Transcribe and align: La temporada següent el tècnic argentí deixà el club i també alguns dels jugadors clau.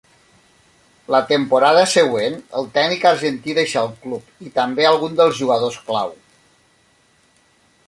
La 1.15 1.19
temporada 1.31 1.83
següent 1.91 2.37
el 2.61 2.65
tècnic 2.79 3.05
argentí 3.11 3.55
deixà 3.59 3.85
el 3.89 3.93
club 4.07 4.49
i 4.49 4.55
també 4.57 4.89
alguns 4.93 5.15
dels 5.23 5.39
jugadors 5.43 5.81
clau. 5.91 6.19